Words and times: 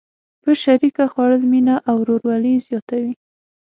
په 0.43 0.51
شریکه 0.63 1.05
خوړل 1.11 1.43
مینه 1.51 1.75
او 1.89 1.95
ورورولي 2.01 2.53
زیاتوي. 2.67 3.13